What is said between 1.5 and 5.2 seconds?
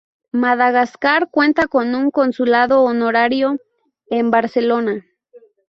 con un consulado honorario en Barcelona.